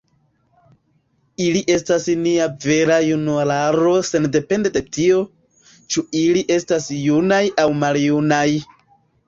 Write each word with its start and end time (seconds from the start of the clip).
“Ili 1.47 1.59
estas 1.73 2.07
nia 2.21 2.47
vera 2.69 2.97
junularo 3.09 3.93
sendepende 4.13 4.73
de 4.79 4.85
tio, 4.99 5.21
ĉu 5.75 6.07
ili 6.25 6.45
estas 6.59 6.91
junaj 7.07 7.43
aŭ 7.67 7.71
maljunaj. 7.87 8.47